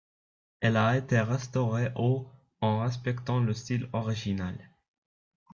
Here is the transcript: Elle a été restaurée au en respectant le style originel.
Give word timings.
Elle 0.61 0.77
a 0.77 0.97
été 0.97 1.19
restaurée 1.21 1.91
au 1.95 2.27
en 2.59 2.79
respectant 2.79 3.39
le 3.39 3.53
style 3.53 3.87
originel. 3.93 4.71